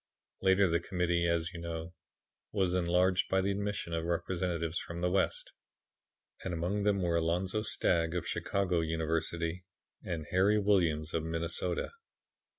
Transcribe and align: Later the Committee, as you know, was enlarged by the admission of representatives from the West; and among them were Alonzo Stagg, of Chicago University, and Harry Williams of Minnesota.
Later 0.41 0.67
the 0.67 0.79
Committee, 0.79 1.27
as 1.27 1.53
you 1.53 1.59
know, 1.59 1.93
was 2.51 2.73
enlarged 2.73 3.29
by 3.29 3.39
the 3.39 3.51
admission 3.51 3.93
of 3.93 4.03
representatives 4.05 4.79
from 4.79 4.99
the 5.01 5.11
West; 5.11 5.53
and 6.43 6.55
among 6.55 6.81
them 6.81 7.03
were 7.03 7.17
Alonzo 7.17 7.61
Stagg, 7.61 8.15
of 8.15 8.27
Chicago 8.27 8.79
University, 8.79 9.63
and 10.03 10.25
Harry 10.31 10.57
Williams 10.57 11.13
of 11.13 11.23
Minnesota. 11.23 11.91